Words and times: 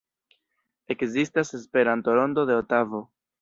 Ekzistas 0.95 1.53
Esperanto-Rondo 1.59 2.47
de 2.51 2.57
Otavo. 2.63 3.05